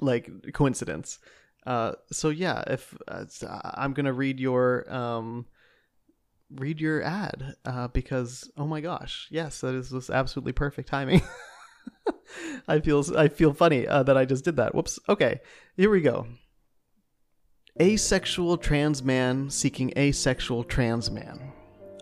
like 0.01 0.31
coincidence. 0.53 1.19
Uh, 1.67 1.93
so 2.13 2.29
yeah, 2.29 2.63
if 2.69 2.97
uh, 3.09 3.25
I'm 3.75 3.93
gonna 3.93 4.13
read 4.13 4.39
your 4.39 4.93
um, 4.93 5.47
read 6.55 6.81
your 6.81 7.03
ad 7.03 7.57
uh, 7.65 7.89
because 7.89 8.49
oh 8.57 8.67
my 8.67 8.81
gosh, 8.81 9.29
yes, 9.31 9.61
that 9.61 9.75
is 9.75 9.91
was 9.91 10.11
absolutely 10.11 10.53
perfect 10.53 10.89
timing. 10.89 11.23
I 12.69 12.81
feel 12.81 13.05
I 13.17 13.29
feel 13.29 13.53
funny 13.53 13.87
uh, 13.87 14.03
that 14.05 14.17
I 14.17 14.25
just 14.25 14.45
did 14.45 14.57
that. 14.57 14.75
Whoops. 14.75 14.99
Okay, 15.09 15.41
here 15.77 15.91
we 15.91 16.01
go. 16.01 16.27
Asexual 17.81 18.59
trans 18.59 19.03
man 19.03 19.51
seeking 19.51 19.93
asexual 19.99 20.65
trans 20.65 21.11
man. 21.11 21.53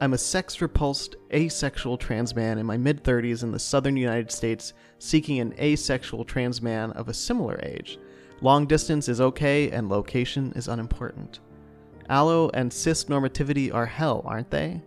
I'm 0.01 0.13
a 0.13 0.19
sex 0.19 0.61
repulsed 0.61 1.15
asexual 1.33 1.99
trans 1.99 2.35
man 2.35 2.59
in 2.59 2.67
my 2.67 2.77
mid 2.77 3.05
30s 3.05 3.45
in 3.45 3.53
the 3.53 3.59
southern 3.59 3.97
United 3.97 4.33
States 4.33 4.73
seeking 4.99 5.39
an 5.39 5.55
asexual 5.59 6.25
trans 6.25 6.61
man 6.61 6.91
of 6.93 7.09
a 7.09 7.15
similar 7.15 7.61
age. 7.63 7.99
Long 8.41 8.67
distance 8.67 9.09
is 9.09 9.21
okay 9.21 9.71
and 9.71 9.89
location 9.89 10.53
is 10.57 10.67
unimportant. 10.67 11.39
Allo 12.09 12.51
and 12.53 12.73
cis 12.73 13.05
normativity 13.05 13.73
are 13.73 13.87
hell, 13.87 14.23
aren't 14.27 14.51
they? 14.51 14.83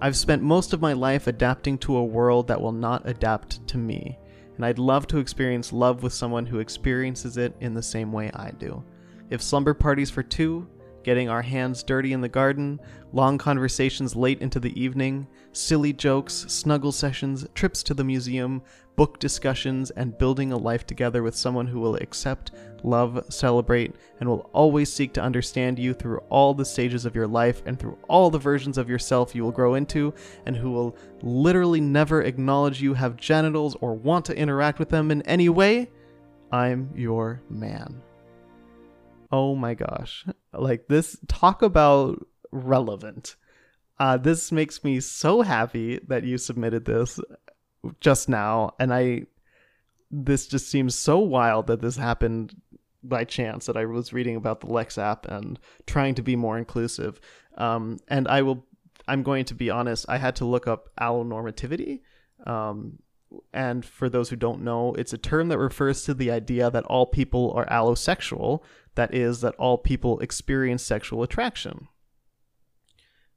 I've 0.00 0.16
spent 0.16 0.42
most 0.42 0.72
of 0.72 0.80
my 0.80 0.92
life 0.92 1.28
adapting 1.28 1.78
to 1.78 1.96
a 1.96 2.04
world 2.04 2.48
that 2.48 2.60
will 2.60 2.72
not 2.72 3.08
adapt 3.08 3.66
to 3.68 3.78
me, 3.78 4.18
and 4.56 4.66
I'd 4.66 4.78
love 4.78 5.06
to 5.08 5.18
experience 5.18 5.72
love 5.72 6.02
with 6.02 6.12
someone 6.12 6.46
who 6.46 6.58
experiences 6.58 7.36
it 7.36 7.54
in 7.60 7.74
the 7.74 7.82
same 7.82 8.12
way 8.12 8.30
I 8.34 8.50
do. 8.50 8.82
If 9.30 9.40
slumber 9.40 9.74
parties 9.74 10.10
for 10.10 10.22
two, 10.22 10.68
getting 11.08 11.30
our 11.30 11.40
hands 11.40 11.82
dirty 11.82 12.12
in 12.12 12.20
the 12.20 12.28
garden, 12.28 12.78
long 13.14 13.38
conversations 13.38 14.14
late 14.14 14.42
into 14.42 14.60
the 14.60 14.78
evening, 14.78 15.26
silly 15.52 15.90
jokes, 15.90 16.44
snuggle 16.48 16.92
sessions, 16.92 17.46
trips 17.54 17.82
to 17.82 17.94
the 17.94 18.04
museum, 18.04 18.60
book 18.94 19.18
discussions, 19.18 19.90
and 19.92 20.18
building 20.18 20.52
a 20.52 20.56
life 20.58 20.86
together 20.86 21.22
with 21.22 21.34
someone 21.34 21.66
who 21.66 21.80
will 21.80 21.96
accept, 21.96 22.50
love, 22.82 23.24
celebrate, 23.30 23.94
and 24.20 24.28
will 24.28 24.50
always 24.52 24.92
seek 24.92 25.14
to 25.14 25.22
understand 25.22 25.78
you 25.78 25.94
through 25.94 26.18
all 26.28 26.52
the 26.52 26.62
stages 26.62 27.06
of 27.06 27.14
your 27.14 27.26
life 27.26 27.62
and 27.64 27.78
through 27.78 27.96
all 28.10 28.28
the 28.28 28.38
versions 28.38 28.76
of 28.76 28.90
yourself 28.90 29.34
you 29.34 29.42
will 29.42 29.50
grow 29.50 29.76
into, 29.76 30.12
and 30.44 30.54
who 30.54 30.70
will 30.70 30.94
literally 31.22 31.80
never 31.80 32.20
acknowledge 32.20 32.82
you 32.82 32.92
have 32.92 33.16
genitals 33.16 33.74
or 33.80 33.94
want 33.94 34.26
to 34.26 34.36
interact 34.36 34.78
with 34.78 34.90
them 34.90 35.10
in 35.10 35.22
any 35.22 35.48
way, 35.48 35.88
I'm 36.52 36.90
your 36.94 37.40
man. 37.48 38.02
Oh 39.30 39.54
my 39.54 39.74
gosh. 39.74 40.24
Like 40.52 40.88
this, 40.88 41.18
talk 41.28 41.62
about 41.62 42.26
relevant. 42.50 43.36
Uh, 43.98 44.16
this 44.16 44.52
makes 44.52 44.84
me 44.84 45.00
so 45.00 45.42
happy 45.42 46.00
that 46.06 46.24
you 46.24 46.38
submitted 46.38 46.84
this 46.84 47.20
just 48.00 48.28
now. 48.28 48.74
And 48.78 48.94
I, 48.94 49.26
this 50.10 50.46
just 50.46 50.70
seems 50.70 50.94
so 50.94 51.18
wild 51.18 51.66
that 51.66 51.80
this 51.80 51.96
happened 51.96 52.54
by 53.02 53.24
chance 53.24 53.66
that 53.66 53.76
I 53.76 53.84
was 53.84 54.12
reading 54.12 54.36
about 54.36 54.60
the 54.60 54.66
Lex 54.66 54.98
app 54.98 55.26
and 55.26 55.58
trying 55.86 56.14
to 56.14 56.22
be 56.22 56.36
more 56.36 56.58
inclusive. 56.58 57.20
Um, 57.56 57.98
and 58.08 58.28
I 58.28 58.42
will, 58.42 58.64
I'm 59.06 59.22
going 59.22 59.44
to 59.46 59.54
be 59.54 59.70
honest, 59.70 60.06
I 60.08 60.18
had 60.18 60.36
to 60.36 60.44
look 60.44 60.66
up 60.66 60.88
allonormativity. 61.00 62.00
Um, 62.46 62.98
and 63.52 63.84
for 63.84 64.08
those 64.08 64.30
who 64.30 64.36
don't 64.36 64.62
know, 64.62 64.94
it's 64.94 65.12
a 65.12 65.18
term 65.18 65.48
that 65.48 65.58
refers 65.58 66.02
to 66.04 66.14
the 66.14 66.30
idea 66.30 66.70
that 66.70 66.84
all 66.84 67.06
people 67.06 67.52
are 67.54 67.66
allosexual, 67.66 68.62
that 68.94 69.14
is, 69.14 69.40
that 69.42 69.54
all 69.56 69.78
people 69.78 70.18
experience 70.20 70.82
sexual 70.82 71.22
attraction. 71.22 71.88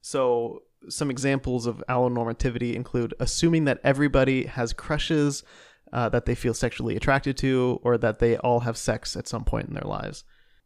So, 0.02 0.64
some 0.90 1.12
examples 1.12 1.68
of 1.68 1.84
allonormativity 1.88 2.74
include 2.74 3.14
assuming 3.20 3.66
that 3.66 3.80
everybody 3.84 4.46
has 4.46 4.74
crushes 4.74 5.44
uh, 5.94 6.10
that 6.10 6.26
they 6.26 6.36
feel 6.36 6.54
sexually 6.54 6.96
attracted 6.96 7.38
to, 7.38 7.80
or 7.84 7.98
that 7.98 8.20
they 8.20 8.38
all 8.38 8.62
have 8.62 8.78
sex 8.78 9.16
at 9.16 9.28
some 9.28 9.44
point 9.44 9.68
in 9.68 9.74
their 9.74 9.84
lives. 9.84 10.24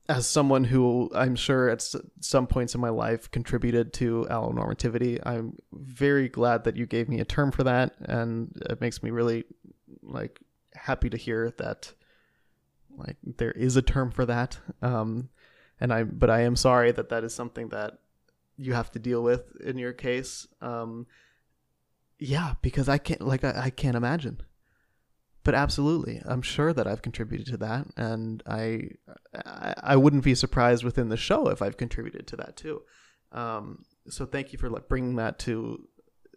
As 0.07 0.27
someone 0.27 0.65
who 0.65 1.09
I'm 1.15 1.35
sure 1.35 1.69
at 1.69 1.83
some 2.19 2.45
points 2.47 2.75
in 2.75 2.81
my 2.81 2.89
life 2.89 3.31
contributed 3.31 3.91
to 3.93 4.27
allonormativity, 4.29 5.19
I'm 5.25 5.57
very 5.73 6.29
glad 6.29 6.63
that 6.65 6.75
you 6.75 6.85
gave 6.85 7.09
me 7.09 7.19
a 7.19 7.25
term 7.25 7.51
for 7.51 7.63
that, 7.63 7.95
and 8.01 8.55
it 8.69 8.81
makes 8.81 9.01
me 9.01 9.09
really 9.09 9.45
like 10.03 10.39
happy 10.75 11.09
to 11.09 11.17
hear 11.17 11.51
that 11.57 11.91
like 12.97 13.17
there 13.23 13.51
is 13.51 13.75
a 13.75 13.81
term 13.81 14.11
for 14.11 14.25
that. 14.25 14.59
Um, 14.81 15.29
and 15.79 15.91
I, 15.91 16.03
but 16.03 16.29
I 16.29 16.41
am 16.41 16.55
sorry 16.55 16.91
that 16.91 17.09
that 17.09 17.23
is 17.23 17.33
something 17.33 17.69
that 17.69 17.99
you 18.57 18.73
have 18.73 18.91
to 18.91 18.99
deal 18.99 19.21
with 19.23 19.55
in 19.61 19.77
your 19.77 19.93
case. 19.93 20.47
Um, 20.61 21.07
yeah, 22.19 22.53
because 22.61 22.87
I 22.87 22.97
can't, 22.97 23.21
like, 23.21 23.43
I, 23.43 23.63
I 23.65 23.69
can't 23.69 23.97
imagine 23.97 24.41
but 25.45 25.55
absolutely 25.55 26.21
i'm 26.25 26.41
sure 26.41 26.73
that 26.73 26.87
i've 26.87 27.01
contributed 27.01 27.47
to 27.47 27.55
that 27.55 27.85
and 27.95 28.43
I, 28.45 28.89
I, 29.81 29.95
wouldn't 29.95 30.23
be 30.23 30.35
surprised 30.35 30.83
within 30.83 31.07
the 31.07 31.15
show 31.15 31.47
if 31.47 31.61
i've 31.61 31.77
contributed 31.77 32.27
to 32.27 32.35
that 32.37 32.57
too. 32.57 32.81
Um, 33.31 33.83
so 34.09 34.25
thank 34.25 34.53
you 34.53 34.59
for 34.59 34.69
bringing 34.69 35.17
that 35.17 35.39
to 35.39 35.87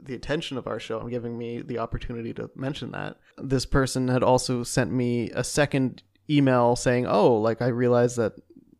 the 0.01 0.15
attention 0.15 0.59
of 0.59 0.67
our 0.67 0.79
show 0.79 1.01
and 1.01 1.11
giving 1.11 1.37
me 1.37 1.61
the 1.61 1.79
opportunity 1.79 2.33
to 2.35 2.51
mention 2.55 2.93
that. 2.93 3.17
This 3.37 3.67
person 3.67 4.09
had 4.09 4.23
also 4.23 4.63
sent 4.63 4.93
me 4.93 5.31
a 5.31 5.45
second 5.45 6.03
email 6.31 6.77
saying 6.77 7.07
oh 7.07 7.35
like 7.37 7.63
i 7.63 7.69
realized 7.69 8.19
that 8.19 8.35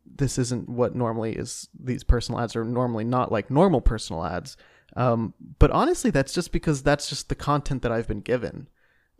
this 0.05 0.37
isn't 0.37 0.69
what 0.69 0.95
normally 0.95 1.33
is 1.33 1.67
these 1.79 2.03
personal 2.03 2.39
ads 2.39 2.55
are 2.55 2.63
normally 2.63 3.03
not 3.03 3.31
like 3.31 3.49
normal 3.49 3.81
personal 3.81 4.23
ads. 4.23 4.55
Um, 4.95 5.33
but 5.57 5.71
honestly 5.71 6.11
that's 6.11 6.33
just 6.33 6.51
because 6.51 6.83
that's 6.83 7.09
just 7.09 7.29
the 7.29 7.35
content 7.35 7.81
that 7.83 7.91
i've 7.91 8.07
been 8.07 8.21
given 8.21 8.67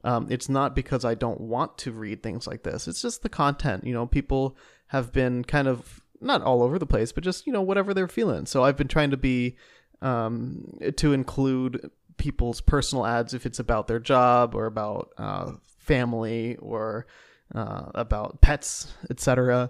um, 0.04 0.28
it's 0.30 0.50
not 0.50 0.76
because 0.76 1.04
I 1.04 1.16
don't 1.16 1.42
want 1.42 1.78
to 1.80 1.92
read 1.92 2.24
things 2.24 2.48
like 2.48 2.64
this. 2.64 2.88
It's 2.88 3.02
just 3.02 3.22
the 3.22 3.30
content. 3.30 3.86
You 3.86 3.94
know, 3.94 4.06
people 4.06 4.56
have 4.88 5.12
been 5.12 5.44
kind 5.44 5.68
of 5.68 6.02
not 6.22 6.42
all 6.42 6.64
over 6.64 6.80
the 6.80 6.86
place, 6.86 7.12
but 7.12 7.24
just 7.24 7.48
you 7.48 7.54
know 7.54 7.62
whatever 7.62 7.94
they're 7.94 8.08
feeling. 8.08 8.46
So 8.46 8.64
I've 8.64 8.78
been 8.78 8.88
trying 8.88 9.12
to 9.12 9.18
be 9.18 9.58
um, 10.02 10.80
to 10.98 11.14
include 11.14 11.90
people's 12.18 12.62
personal 12.62 13.06
ads 13.06 13.34
if 13.34 13.46
it's 13.46 13.60
about 13.60 13.88
their 13.88 14.00
job 14.00 14.56
or 14.56 14.66
about 14.66 15.12
uh, 15.18 15.54
family 15.78 16.56
or 16.58 17.08
uh, 17.54 17.86
about 17.96 18.42
pets, 18.42 18.94
etc. 19.10 19.70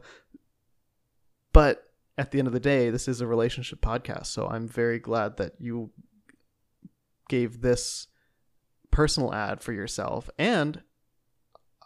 But 1.53 1.85
at 2.17 2.31
the 2.31 2.39
end 2.39 2.47
of 2.47 2.53
the 2.53 2.59
day, 2.59 2.89
this 2.89 3.07
is 3.07 3.21
a 3.21 3.27
relationship 3.27 3.81
podcast. 3.81 4.27
So 4.27 4.47
I'm 4.47 4.67
very 4.67 4.99
glad 4.99 5.37
that 5.37 5.53
you 5.59 5.91
gave 7.29 7.61
this 7.61 8.07
personal 8.91 9.33
ad 9.33 9.61
for 9.61 9.73
yourself. 9.73 10.29
And 10.37 10.81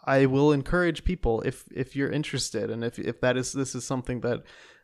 I 0.04 0.26
will 0.26 0.52
encourage 0.52 1.04
people 1.04 1.40
if 1.42 1.64
if 1.72 1.96
you're 1.96 2.10
interested 2.10 2.70
and 2.70 2.84
if 2.84 2.98
if 2.98 3.20
that 3.20 3.36
is 3.36 3.52
this 3.52 3.74
is 3.74 3.84
something 3.84 4.20
that 4.20 4.42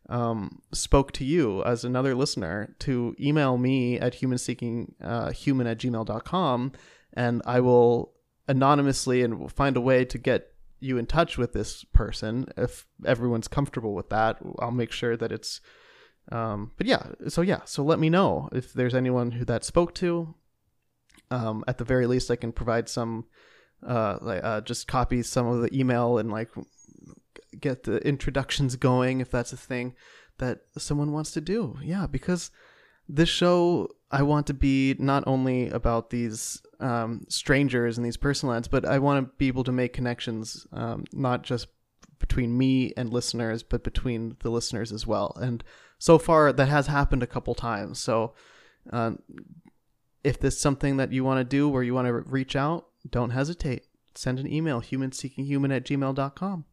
um, 0.08 0.62
spoke 0.72 1.12
to 1.12 1.24
you 1.24 1.62
as 1.64 1.84
another 1.84 2.14
listener 2.14 2.74
to 2.80 3.14
email 3.20 3.58
me 3.58 3.98
at 3.98 4.14
humanseekinghuman 4.14 4.94
uh, 5.02 5.30
human 5.30 5.66
at 5.66 5.78
gmail.com 5.78 6.72
and 7.12 7.42
I 7.44 7.60
will 7.60 8.12
anonymously 8.48 9.22
and 9.22 9.52
find 9.52 9.76
a 9.76 9.80
way 9.80 10.04
to 10.06 10.18
get 10.18 10.52
you 10.80 10.96
in 10.96 11.06
touch 11.06 11.36
with 11.36 11.52
this 11.52 11.84
person 11.84 12.46
if 12.56 12.86
everyone's 13.04 13.48
comfortable 13.48 13.94
with 13.94 14.08
that. 14.08 14.38
I'll 14.58 14.70
make 14.70 14.90
sure 14.90 15.16
that 15.16 15.30
it's 15.30 15.60
um, 16.32 16.72
but 16.76 16.86
yeah 16.86 17.08
so 17.28 17.42
yeah 17.42 17.60
so 17.64 17.82
let 17.82 17.98
me 17.98 18.08
know 18.08 18.48
if 18.52 18.72
there's 18.72 18.94
anyone 18.94 19.32
who 19.32 19.44
that 19.44 19.64
spoke 19.64 19.94
to 19.96 20.34
um, 21.30 21.64
at 21.68 21.78
the 21.78 21.84
very 21.84 22.06
least 22.06 22.30
i 22.30 22.36
can 22.36 22.52
provide 22.52 22.88
some 22.88 23.24
uh, 23.86 24.18
like 24.20 24.44
uh, 24.44 24.60
just 24.60 24.86
copy 24.86 25.22
some 25.22 25.46
of 25.46 25.62
the 25.62 25.78
email 25.78 26.18
and 26.18 26.30
like 26.30 26.50
get 27.58 27.84
the 27.84 27.96
introductions 28.06 28.76
going 28.76 29.20
if 29.20 29.30
that's 29.30 29.52
a 29.52 29.56
thing 29.56 29.94
that 30.38 30.60
someone 30.76 31.12
wants 31.12 31.30
to 31.30 31.40
do 31.40 31.78
yeah 31.82 32.06
because 32.06 32.50
this 33.08 33.28
show 33.28 33.88
I 34.10 34.22
want 34.22 34.46
to 34.48 34.54
be 34.54 34.96
not 34.98 35.24
only 35.26 35.68
about 35.68 36.10
these 36.10 36.62
um, 36.80 37.24
strangers 37.28 37.96
and 37.96 38.04
these 38.04 38.16
personal 38.16 38.54
ads, 38.54 38.68
but 38.68 38.84
I 38.84 38.98
want 38.98 39.24
to 39.24 39.32
be 39.36 39.48
able 39.48 39.64
to 39.64 39.72
make 39.72 39.92
connections, 39.92 40.66
um, 40.72 41.04
not 41.12 41.42
just 41.42 41.68
between 42.18 42.56
me 42.56 42.92
and 42.96 43.12
listeners, 43.12 43.62
but 43.62 43.84
between 43.84 44.36
the 44.40 44.50
listeners 44.50 44.92
as 44.92 45.06
well. 45.06 45.36
And 45.40 45.62
so 45.98 46.18
far, 46.18 46.52
that 46.52 46.68
has 46.68 46.88
happened 46.88 47.22
a 47.22 47.28
couple 47.28 47.54
times. 47.54 48.00
So, 48.00 48.34
uh, 48.92 49.12
if 50.22 50.38
this 50.38 50.54
is 50.54 50.60
something 50.60 50.96
that 50.98 51.12
you 51.12 51.24
want 51.24 51.38
to 51.38 51.44
do 51.44 51.68
where 51.68 51.82
you 51.82 51.94
want 51.94 52.06
to 52.06 52.12
reach 52.12 52.56
out, 52.56 52.86
don't 53.08 53.30
hesitate. 53.30 53.86
Send 54.14 54.38
an 54.38 54.52
email, 54.52 54.80
humanseekinghuman 54.80 55.74
at 55.74 55.84
gmail.com. 55.84 56.64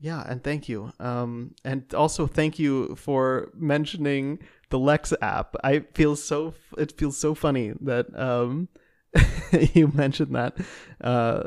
Yeah, 0.00 0.22
and 0.26 0.42
thank 0.42 0.68
you. 0.68 0.92
Um, 0.98 1.54
and 1.64 1.92
also 1.94 2.26
thank 2.26 2.58
you 2.58 2.96
for 2.96 3.50
mentioning 3.54 4.38
the 4.70 4.78
Lex 4.78 5.12
app. 5.22 5.54
I 5.62 5.80
feel 5.94 6.16
so 6.16 6.54
it 6.76 6.98
feels 6.98 7.16
so 7.16 7.34
funny 7.34 7.72
that 7.80 8.06
um, 8.18 8.68
you 9.72 9.88
mentioned 9.94 10.34
that 10.34 10.56
uh, 11.00 11.44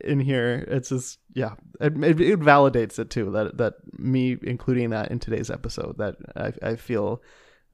in 0.00 0.20
here. 0.20 0.64
It's 0.68 0.90
just 0.90 1.18
yeah, 1.34 1.54
it, 1.80 1.92
it, 2.02 2.20
it, 2.20 2.40
validates 2.40 2.98
it 2.98 3.10
too 3.10 3.30
that 3.32 3.58
that 3.58 3.74
me 3.98 4.38
including 4.42 4.90
that 4.90 5.10
in 5.10 5.18
today's 5.18 5.50
episode. 5.50 5.98
That 5.98 6.16
I 6.36 6.70
I 6.70 6.76
feel 6.76 7.20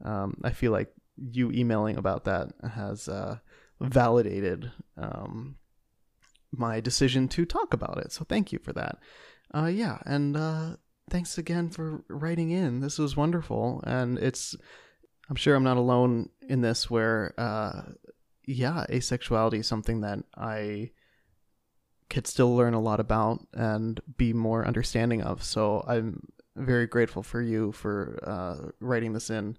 um, 0.05 0.41
I 0.43 0.51
feel 0.51 0.73
like 0.73 0.93
you 1.17 1.51
emailing 1.53 1.97
about 1.97 2.25
that 2.25 2.49
has 2.75 3.09
uh, 3.09 3.39
validated 3.81 4.71
um, 4.97 5.57
my 6.51 6.81
decision 6.81 7.29
to 7.29 7.45
talk 7.45 7.75
about 7.75 7.99
it. 7.99 8.13
So 8.13 8.25
thank 8.25 8.53
you 8.53 8.59
for 8.59 8.73
that. 8.73 8.99
Uh, 9.53 9.67
yeah, 9.67 9.99
and 10.05 10.37
uh, 10.37 10.77
thanks 11.11 11.39
again 11.39 11.71
for 11.71 12.05
writing 12.09 12.51
in. 12.51 12.81
This 12.81 12.99
was 12.99 13.17
wonderful, 13.17 13.83
and 13.87 14.19
it's. 14.19 14.57
I'm 15.31 15.37
sure 15.37 15.55
I'm 15.55 15.65
not 15.65 15.79
alone 15.79 16.29
in 16.49 16.61
this. 16.61 16.91
Where, 16.91 17.35
uh, 17.39 17.83
yeah, 18.47 18.85
asexuality 18.91 19.61
is 19.61 19.67
something 19.67 20.01
that 20.03 20.19
I 20.37 20.91
could 22.11 22.27
still 22.27 22.55
learn 22.55 22.75
a 22.75 22.81
lot 22.81 23.01
about 23.01 23.47
and 23.55 24.01
be 24.17 24.33
more 24.33 24.67
understanding 24.67 25.23
of. 25.23 25.43
So 25.43 25.85
I'm 25.87 26.27
very 26.57 26.87
grateful 26.87 27.23
for 27.23 27.41
you 27.41 27.73
for 27.73 28.19
uh, 28.23 28.71
writing 28.81 29.13
this 29.13 29.31
in. 29.31 29.57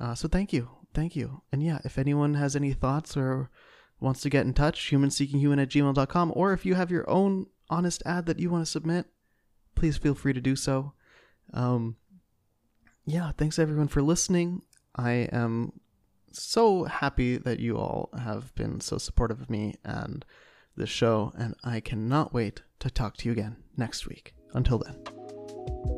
Uh, 0.00 0.14
so 0.14 0.28
thank 0.28 0.52
you, 0.52 0.70
thank 0.94 1.16
you. 1.16 1.42
And 1.52 1.62
yeah, 1.62 1.78
if 1.84 1.98
anyone 1.98 2.34
has 2.34 2.54
any 2.54 2.72
thoughts 2.72 3.16
or 3.16 3.50
wants 4.00 4.20
to 4.22 4.30
get 4.30 4.46
in 4.46 4.54
touch, 4.54 4.90
humanseekinghuman 4.90 5.60
at 5.60 5.68
gmail.com, 5.68 6.32
or 6.34 6.52
if 6.52 6.64
you 6.64 6.74
have 6.74 6.90
your 6.90 7.08
own 7.10 7.46
honest 7.68 8.02
ad 8.06 8.26
that 8.26 8.38
you 8.38 8.50
want 8.50 8.64
to 8.64 8.70
submit, 8.70 9.06
please 9.74 9.96
feel 9.96 10.14
free 10.14 10.32
to 10.32 10.40
do 10.40 10.56
so. 10.56 10.92
Um, 11.52 11.96
yeah, 13.06 13.32
thanks 13.36 13.58
everyone 13.58 13.88
for 13.88 14.02
listening. 14.02 14.62
I 14.94 15.28
am 15.32 15.80
so 16.32 16.84
happy 16.84 17.38
that 17.38 17.58
you 17.58 17.76
all 17.76 18.10
have 18.18 18.54
been 18.54 18.80
so 18.80 18.98
supportive 18.98 19.40
of 19.40 19.50
me 19.50 19.74
and 19.84 20.24
the 20.76 20.86
show, 20.86 21.32
and 21.36 21.54
I 21.64 21.80
cannot 21.80 22.32
wait 22.32 22.62
to 22.80 22.90
talk 22.90 23.16
to 23.18 23.26
you 23.26 23.32
again 23.32 23.56
next 23.76 24.06
week. 24.06 24.34
Until 24.54 24.78
then. 24.78 25.97